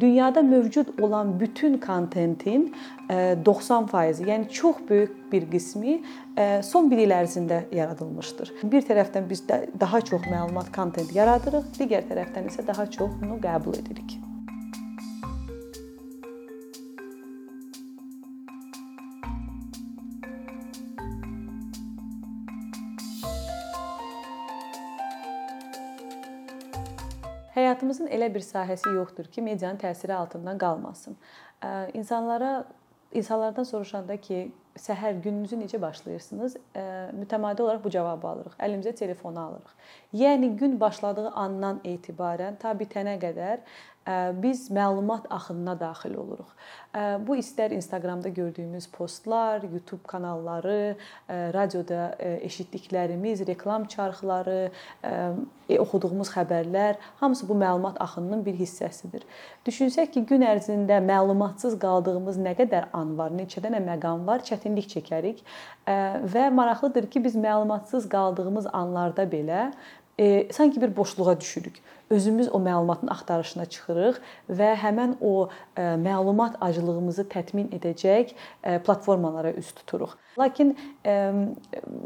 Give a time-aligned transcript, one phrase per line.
[0.00, 2.74] dünyada mövcud olan bütün kontentin
[3.08, 6.00] 90%, yəni çox böyük bir qismi
[6.62, 8.52] son 1 il ərzində yaradılmışdır.
[8.62, 9.44] Bir tərəfdən biz
[9.80, 14.18] daha çox məlumat, kontent yaradırıq, digər tərəfdən isə daha çoxunu qəbul edirik.
[27.64, 31.16] Həyatımızın elə bir sahəsi yoxdur ki, medianın təsiri altından qalmasın.
[31.94, 32.64] İnsanlara
[33.12, 36.58] insanlardan soruşanda ki, səhər gününüzü necə başlayırsınız?
[37.20, 38.58] Mütəmadi olaraq bu cavabı alırıq.
[38.66, 39.72] Əlimizə telefonu alırıq.
[40.12, 43.64] Yəni gün başladığı andan etibarən ta bitənə qədər
[44.42, 46.50] biz məlumat axınına daxil oluruq.
[47.26, 50.96] Bu istər Instagramda gördüyümüz postlar, YouTube kanalları,
[51.28, 54.70] radioda eşitdiklərimiz, reklam çarxları,
[55.04, 59.24] e, oxuduğumuz xəbərlər, hamısı bu məlumat axınının bir hissəsidir.
[59.66, 64.90] Düşünsək ki, gün ərzində məlumatsız qaldığımız nə qədər an var, neçə dənə məqam var, çətinlik
[64.92, 65.40] çəkərik
[66.34, 69.70] və maraqlıdır ki, biz məlumatsız qaldığımız anlarda belə
[70.18, 71.82] e, sanki bir boşluğa düşürük.
[72.10, 74.18] Özümüz o məlumatın axtarışına çıxırıq
[74.50, 80.12] və həmin o e, məlumat aclığımızı tətmin edəcək e, platformalara üz tuturuq.
[80.38, 80.76] Lakin
[81.06, 81.32] e,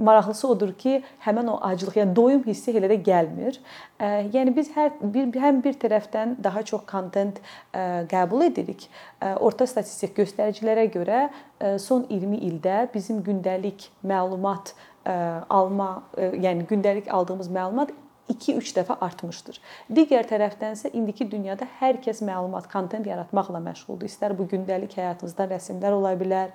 [0.00, 3.58] maraqlısı odur ki, həmin o aclıq, yəni doyum hissi elə də gəlmir.
[4.00, 7.40] E, yəni biz hər bir həm bir tərəfdən daha çox kontent
[7.74, 8.86] e, qəbul edirik.
[9.20, 14.76] E, orta statistik göstəricilərə görə e, son 20 ildə bizim gündəlik məlumat
[15.08, 17.94] alma, yəni gündəlik aldığımız məlumat
[18.28, 19.58] 2-3 dəfə artmışdır.
[19.92, 24.08] Digər tərəfdənsə indiki dünyada hər kəs məlumat, kontent yaratmaqla məşğuldur.
[24.08, 26.52] İstər bu gündəlik həyatımızda rəsmlər ola bilər,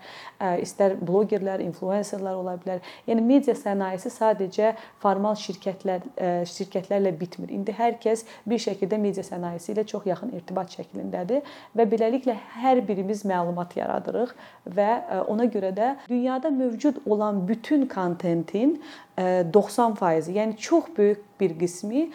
[0.64, 2.84] istər bloqerlər, influenserlər ola bilər.
[3.10, 6.06] Yəni media sənayesi sadəcə formal şirkətlər
[6.50, 7.52] şirkətlərlə bitmir.
[7.54, 11.42] İndi hər kəs bir şəkildə media sənayesi ilə çox yaxın irtibat şəklindədir
[11.78, 14.36] və beləliklə hər birimiz məlumat yaradırıq
[14.78, 14.90] və
[15.32, 18.78] ona görə də dünyada mövcud olan bütün kontentin
[19.18, 22.10] 90%, yəni çox böyük bir qismi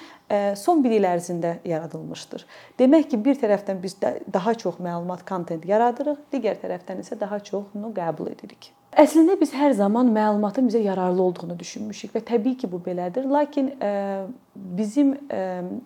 [0.60, 2.46] son 1 il ərzində yaradılmışdır.
[2.80, 7.94] Demək ki, bir tərəfdən biz daha çox məlumat, kontent yaradırıq, digər tərəfdən isə daha çoxunu
[7.96, 8.72] qəbul edirik.
[8.98, 13.28] Əslində biz hər zaman məlumatın bizə yararlı olduğunu düşünmüşük və təbii ki, bu belədir.
[13.30, 13.68] Lakin
[14.58, 15.12] bizim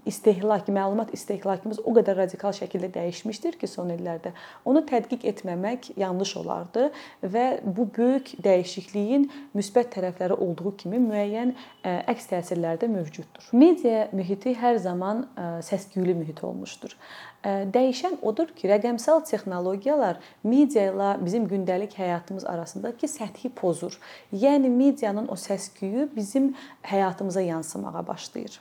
[0.08, 4.32] istehlak, məlumat istehlakımız o qədər radikal şəkildə dəyişmişdir ki, son illərdə
[4.64, 6.86] onu tədqiq etməmək yanlış olardı
[7.34, 11.52] və bu böyük dəyişikliyin müsbət tərəfləri olduğu kimi müəyyən
[11.82, 13.50] əks təsirləri də mövcuddur.
[13.52, 15.26] Media mühiti hər zaman
[15.62, 16.96] səs-küylü mühit olmuşdur.
[17.44, 23.98] Dəyişən odur ki, rəqəmsal texnologiyalar media ilə bizim gündəlik həyatımız arasındakı səthi pozur.
[24.32, 28.60] Yəni medianın o səs-küyü bizim həyatımıza yansımağa başlayır.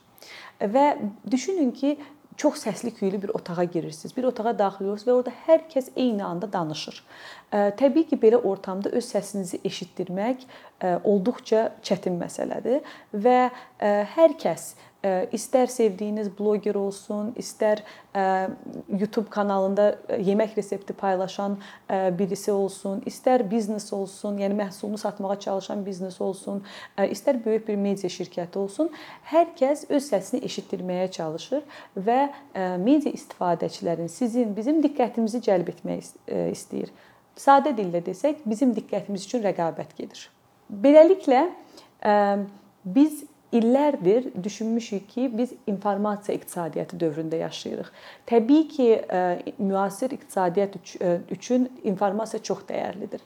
[0.61, 0.97] Və
[1.31, 1.97] düşünün ki,
[2.37, 4.17] çox səsli küylü bir otağa girirsiniz.
[4.17, 7.03] Bir otağa daxil olursunuz və orada hər kəs eyni anda danışır.
[7.51, 10.47] Təbii ki, belə ortamda öz səsinizi eşitdirmək
[10.81, 12.81] olduqca çətin məsələdir
[13.13, 13.41] və
[14.15, 14.73] hər kəs
[15.33, 17.79] istər sevdiyiniz bloqer olsun, istər
[18.85, 21.55] YouTube kanalında yemək resepti paylaşan
[21.89, 26.61] birisi olsun, istər biznes olsun, yəni məhsulunu satmağa çalışan biznes olsun,
[27.01, 28.91] istər böyük bir media şirkəti olsun,
[29.31, 31.65] hər kəs öz səsini eşitdirməyə çalışır
[31.97, 32.19] və
[32.77, 36.13] media istifadəçilərin sizin, bizim diqqətimizi cəlb etmək
[36.51, 36.93] istəyir.
[37.41, 40.27] Sadə dillə desək, bizim diqqətimiz üçün rəqabət gedir.
[40.71, 41.43] Beləliklə
[42.85, 47.89] biz illərdir düşünmüşük ki, biz informasiya iqtisadiyyatı dövründə yaşayırıq.
[48.27, 53.19] Təbii ki, e, müasir iqtisadiyyat e, üçün informasiya çox dəyərlidir.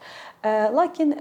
[0.43, 1.11] E, lakin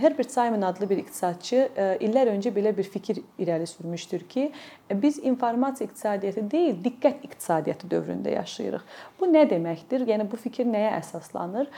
[0.00, 1.68] Herbert Simon adlı bir iqtisadçı
[2.04, 4.52] illər öncə belə bir fikir irəli sürmüşdür ki,
[4.92, 8.84] biz informasiya iqtisadiyyatı deyil, diqqət iqtisadiyyatı dövründə yaşayırıq.
[9.20, 10.04] Bu nə deməkdir?
[10.08, 11.70] Yəni bu fikir nəyə əsaslanır?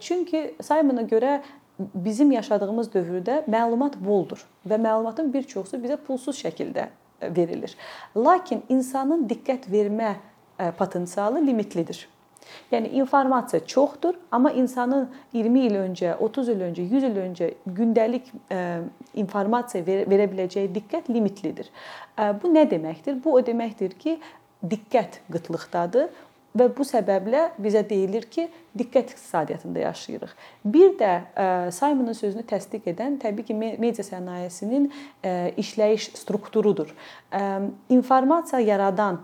[0.00, 1.40] Çünki Simona görə
[1.78, 6.86] bizim yaşadığımız dövrdə məlumat boldur və məlumatın bir çoxu bizə pulsuz şəkildə
[7.20, 7.76] e, verilir.
[8.16, 10.14] Lakin insanın diqqət vermə
[10.58, 12.08] e, potensialı limitlidir.
[12.72, 18.32] Yəni informasiya çoxdur, amma insanın 20 il öncə, 30 il öncə, 100 il öncə gündəlik
[18.50, 18.58] e,
[19.14, 21.70] informasiya verə biləcəyi diqqət limitlidir.
[22.42, 23.22] Bu nə deməkdir?
[23.24, 24.18] Bu o deməkdir ki,
[24.68, 26.10] diqqət qıtlıqdadır.
[26.58, 28.46] Və bu səbəblə bizə deyilir ki,
[28.76, 30.32] diqqət iqtisadiyyatında yaşayırıq.
[30.64, 34.90] Bir də e, Simonun sözünü təsdiq edən təbii ki, media sənayesinin
[35.24, 36.92] e, işləyiş strukturudur.
[37.32, 37.42] E,
[37.96, 39.22] informasiya yaradan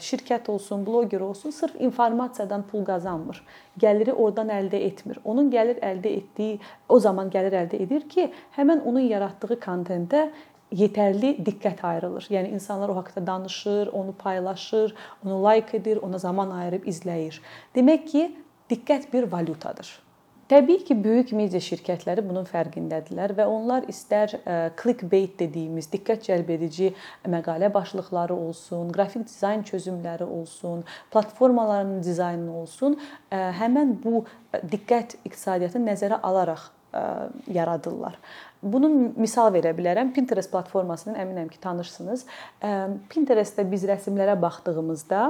[0.00, 3.42] şirkət olsun, bloqer olsun, sırf informasiyadan pul qazanmır.
[3.76, 5.18] Gəliri oradan əldə etmir.
[5.24, 6.54] Onun gəlir əldə etdiyi
[6.88, 10.30] o zaman gəlir əldə edir ki, həmin onun yaratdığı kontentə
[10.74, 12.26] yetərli diqqət ayrılır.
[12.32, 14.94] Yəni insanlar o haqqda danışır, onu paylaşır,
[15.24, 17.40] onu like edir, ona zaman ayırıb izləyir.
[17.76, 18.26] Demək ki,
[18.70, 20.07] diqqət bir valyutadır.
[20.48, 24.32] Təbii ki, böyük media şirkətləri bunun fərqindədirlər və onlar istər
[24.80, 26.88] clickbait dediyimiz diqqət cəlb edici
[27.28, 32.96] məqalə başlıqları olsun, qrafik dizayn çözümləri olsun, platformaların dizaynı olsun,
[33.30, 34.24] həmin bu
[34.72, 36.70] diqqət iqtisadiyyatını nəzərə alaraq
[37.52, 38.16] yaradırlar.
[38.62, 40.14] Bunun misal verə bilərəm.
[40.16, 42.24] Pinterest platformasını əminəm ki, tanırsınız.
[43.12, 45.26] Pinterestdə biz rəsmlərə baxdığımızda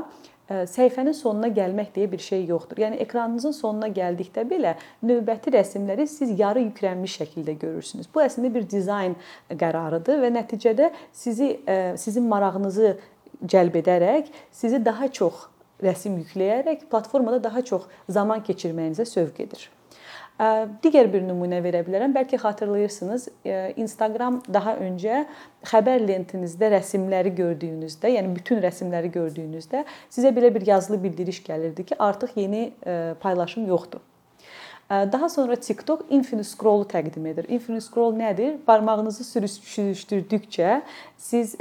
[0.48, 2.80] səhifənin sonuna gəlmək deyə bir şey yoxdur.
[2.84, 4.74] Yəni ekranınızın sonuna gəldikdə belə
[5.04, 8.08] növbəti rəsmləri siz yarı yüklənmiş şəkildə görürsünüz.
[8.14, 9.16] Bu əslində bir dizayn
[9.50, 11.54] qərarıdır və nəticədə sizi
[12.00, 12.96] sizin marağınızı
[13.44, 15.46] cəlb edərək sizi daha çox
[15.84, 19.68] rəsm yükləyərək platformada daha çox zaman keçirməyinizə sövq edir.
[20.38, 22.12] Digər bir nümunə verə bilərəm.
[22.14, 23.24] Bəlkə xatırlayırsınız,
[23.82, 25.24] Instagram daha öncə
[25.66, 31.98] xəbər lentinizdə rəsmləri gördüyünüzdə, yəni bütün rəsmləri gördüyünüzdə sizə belə bir yazılı bildiriş gəlirdi ki,
[31.98, 32.70] artıq yeni
[33.20, 34.04] paylaşım yoxdur.
[34.88, 37.44] Daha sonra TikTok infinite scroll təqdim edir.
[37.48, 38.54] Infinite scroll nədir?
[38.66, 40.80] Barmağınızı sürüşdürdükcə
[41.16, 41.56] siz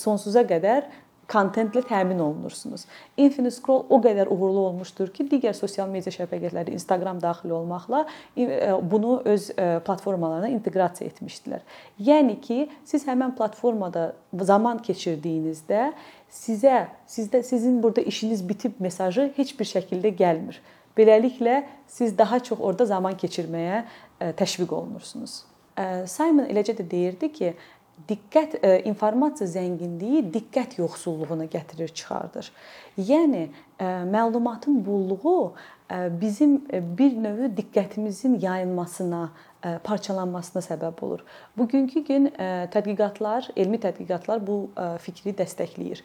[0.00, 0.86] sonsuza qədər
[1.32, 2.84] kontentlə təmin olunursunuz.
[3.16, 8.04] Infinite Scroll o qədər uğurlu olmuşdur ki, digər sosial media şəbəkələri, Instagram daxil olmaqla
[8.36, 8.46] e,
[8.82, 11.62] bunu öz e, platformalarına inteqrasiya etmişdilər.
[12.00, 14.12] Yəni ki, siz həmin platformada
[14.52, 15.92] zaman keçirdiyinizdə
[16.32, 20.60] sizə sizdə sizin burada işiniz bitib mesajı heç bir şəkildə gəlmir.
[20.96, 23.84] Beləliklə siz daha çox orada zaman keçirməyə
[24.20, 25.42] e, təşviq olunursunuz.
[26.12, 27.54] Simon eləcə də deyirdi ki,
[28.08, 32.50] diqqət e, informasiya zənginliyi diqqət yoxsulluğuna gətirir, çıxardır.
[32.98, 35.54] Yəni e, məlumatın bolluğu
[35.90, 36.58] e, bizim
[36.98, 39.30] bir növ diqqətimizin yayılmasına,
[39.84, 41.20] parçalanmasına səbəb olur.
[41.56, 42.24] Bugünkü gün
[42.74, 44.56] tədqiqatlar, elmi tədqiqatlar bu
[45.04, 46.02] fikri dəstəkləyir.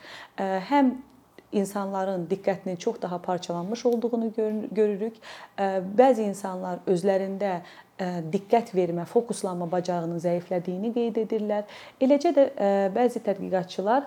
[0.69, 0.91] Həm
[1.51, 4.29] insanların diqqətinin çox daha parçalanmış olduğunu
[4.71, 5.17] görürük.
[5.97, 7.61] Bəzi insanlar özlərində
[7.97, 11.65] diqqət vermə, fokuslanma bacarığının zəiflədiyini qeyd edirlər.
[12.03, 12.45] Eləcə də
[12.93, 14.05] bəzi tədqiqatçılar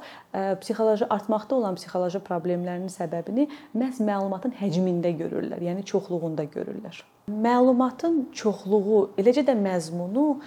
[0.62, 7.02] psixoloji artmaqda olan psixoloji problemlərinin səbəbini məhz məlumatın həcmində görürlər, yəni çoxluğunda görürlər.
[7.30, 10.40] Məlumatın çoxluğu, eləcə də məzmunu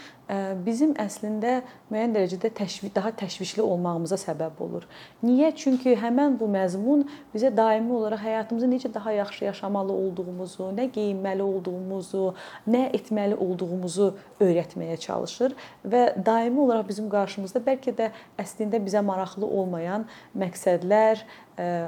[0.65, 1.61] bizim əslində
[1.91, 4.85] müəyyən dərəcədə təşviq daha təşvişli olmağımıza səbəb olur.
[5.23, 5.51] Niyə?
[5.55, 7.03] Çünki həmin bu məzmun
[7.33, 12.33] bizə daimi olaraq həyatımızı necə daha yaxşı yaşamalı olduğumuzu, nə geyinməli olduğumuzu,
[12.67, 19.45] nə etməli olduğumuzu öyrətməyə çalışır və daimi olaraq bizim qarşımızda bəlkə də əslində bizə maraqlı
[19.45, 21.25] olmayan məqsədlər,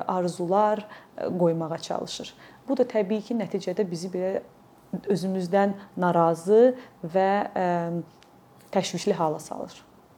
[0.08, 0.84] arzular
[1.40, 2.34] qoymağa çalışır.
[2.68, 4.44] Bu da təbii ki, nəticədə bizi belə
[5.12, 7.32] özümüzdən narazı və
[8.76, 9.76] təşvişli hala salır.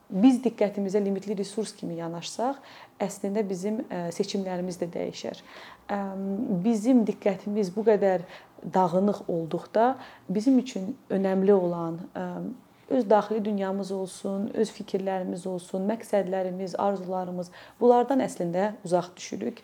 [0.09, 2.59] Biz diqqətimizə limitli resurs kimi yanaşsaq,
[3.04, 3.81] əslində bizim
[4.15, 5.42] seçimlərimiz də dəyişər.
[6.63, 8.24] Bizim diqqətimiz bu qədər
[8.74, 9.98] dağınıq olduqda
[10.30, 12.00] bizim üçün önəmli olan
[12.88, 19.59] öz daxili dünyamız olsun, öz fikirlərimiz olsun, məqsədlərimiz, arzularımız, bunlardan əslində uzaq düşürük.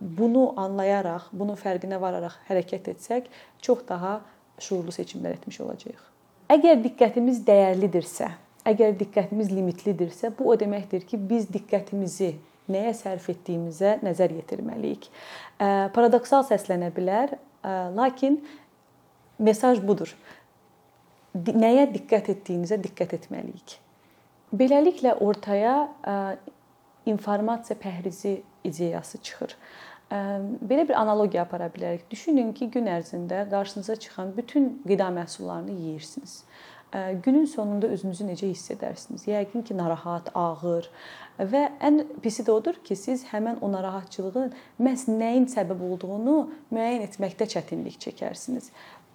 [0.00, 3.28] Bunu anlayaraq, bunun fərqinə vararaq hərəkət etsək,
[3.60, 4.20] çox daha
[4.58, 6.00] şuurlu seçimlər etmiş olacağıq.
[6.48, 8.30] Əgər diqqətimiz dəyərlidirsə,
[8.68, 12.30] əgər diqqətimiz limitlidirsə, bu o deməkdir ki, biz diqqətimizi
[12.72, 15.10] nəyə sərf etdiyimizə nəzər yetirməliyik.
[15.92, 17.34] Paradoksal səslənə bilər,
[17.96, 18.40] lakin
[19.44, 20.12] mesaj budur.
[21.36, 23.76] Nəyə diqqət etdiyinizə diqqət etməliyik.
[24.56, 25.74] Beləliklə ortaya
[27.08, 29.52] informasiya pəhrizi ideyası çıxır.
[30.10, 32.06] Belə bir analogiya apara bilərik.
[32.10, 36.44] Düşünün ki, gün ərzində qarşınıza çıxan bütün qida məhsullarını yeyirsiniz.
[37.24, 39.26] Günün sonunda özünüzü necə hiss edərsiniz?
[39.28, 40.88] Yəqin ki, narahat, ağır
[41.38, 46.38] və ən pisi də odur ki, siz həmin o narahatçılığın məhz nəyin səbəb olduğunu
[46.72, 48.70] müəyyən etməkdə çətinlik çəkərsiniz.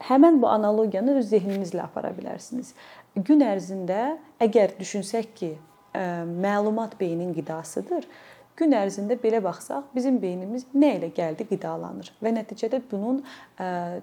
[0.05, 2.75] Həmin bu analogiyanı öz zehninizlə apara bilərsiniz.
[3.17, 5.51] Gün ərzində əgər düşünsək ki,
[6.45, 8.05] məlumat beynin qidasıdır,
[8.59, 13.23] Gün ərzində belə baxsaq, bizim beynimiz nə ilə gəldi qidalanır və nəticədə bunun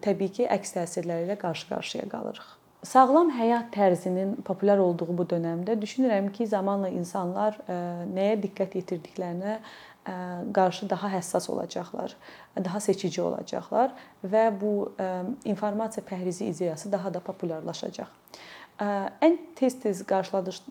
[0.02, 2.48] təbii ki, əks təsirləri ilə qarşı-qarşıya qalırıq.
[2.82, 9.58] Sağlam həyat tərzinin populyar olduğu bu dövrdə düşünürəm ki, zamanla insanlar nəyə diqqət yetirdiklərinə
[10.56, 12.16] qarşı daha həssas olacaqlar,
[12.56, 13.92] daha seçici olacaqlar
[14.24, 14.72] və bu
[15.44, 18.08] informasiya pəhrizi ideyası daha da populyarlaşacaq.
[18.80, 20.00] Ən tez-tez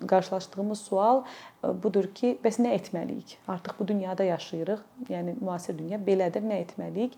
[0.07, 1.21] qarşılaşdığımız sual
[1.83, 3.35] budur ki, bəs nə etməliyik?
[3.47, 4.81] Artıq bu dünyada yaşayırıq.
[5.11, 6.41] Yəni müasir dünya belədir.
[6.41, 7.13] Nə etməliyik?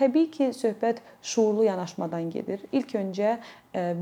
[0.00, 2.64] Təbii ki, söhbət şuurlu yanaşmadan gedir.
[2.72, 3.36] İlk öncə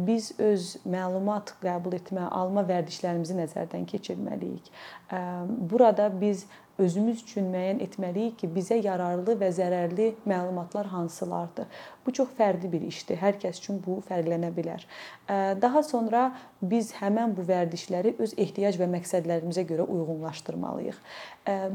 [0.06, 4.70] biz öz məlumat qəbul etmə, alma vərdişlərimizi nəzərdən keçirməliyik.
[5.74, 6.46] Burada biz
[6.78, 11.68] özümüz üçün müəyyən etməliyik ki, bizə yararlı və zərərli məlumatlar hansılardır.
[12.06, 13.20] Bu çox fərqli bir işdir.
[13.20, 14.82] Hər kəs üçün bu fərqlənə bilər.
[15.62, 16.24] Daha sonra
[16.62, 20.98] biz həmin bu vərdişləri öz ehtiyac və məqsədlərimizə görə uyğunlaşdırmalıyıq.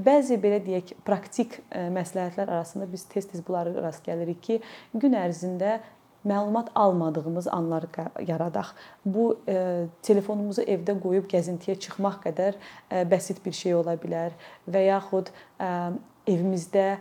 [0.05, 4.59] Bəzi belə deyək, praktik məsləhətlər arasında biz tez-tez bunlara rast gəlirik ki,
[4.93, 5.79] gün ərzində
[6.25, 7.85] məlumat almadığımız anlar
[8.27, 8.73] yaradaq.
[9.05, 12.57] Bu e, telefonumuzu evdə qoyub gəzintiyə çıxmaq qədər
[12.91, 14.35] e, bəsit bir şey ola bilər
[14.67, 15.69] və yaxud e,
[16.27, 16.97] evimizdə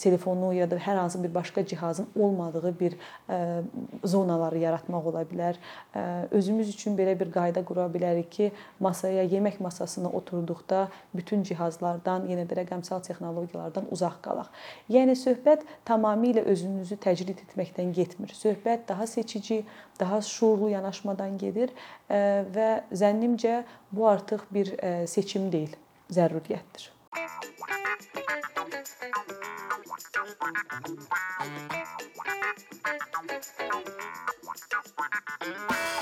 [0.00, 2.96] telefonu ya da hər hansı bir başqa cihazın olmadığı bir
[4.04, 5.58] zonaları yaratmaq ola bilər.
[6.30, 12.46] Özümüz üçün belə bir qayda qura bilərik ki, masaya, yemək masasına oturduqda bütün cihazlardan, yenə
[12.48, 14.48] də rəqəmsal texnologiyalardan uzaq qalaq.
[14.88, 18.32] Yəni söhbət tamamilə özünüzü təcrid etməkdən getmir.
[18.36, 19.64] Söhbət daha seçici,
[20.00, 21.74] daha şuurlu yanaşmadan gedir
[22.08, 24.72] və zənnimcə bu artıq bir
[25.06, 25.76] seçim deyil,
[26.10, 26.90] zəruriyyətdir.
[29.00, 29.39] Thank you.
[30.38, 30.54] What
[34.70, 35.99] the fuck?